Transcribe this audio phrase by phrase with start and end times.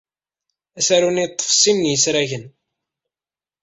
[0.79, 2.45] Asaru-nni yeḍḍef sin n yisragen.